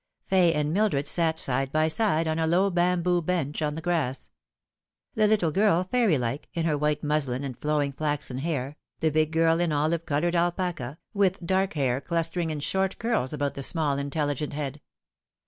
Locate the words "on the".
3.61-3.81